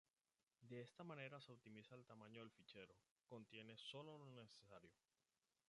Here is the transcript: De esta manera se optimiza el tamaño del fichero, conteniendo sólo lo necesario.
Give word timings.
De 0.61 0.81
esta 0.81 1.03
manera 1.03 1.39
se 1.39 1.51
optimiza 1.51 1.93
el 1.93 2.07
tamaño 2.07 2.39
del 2.39 2.49
fichero, 2.49 2.95
conteniendo 3.27 3.77
sólo 3.77 4.17
lo 4.17 4.31
necesario. 4.31 4.89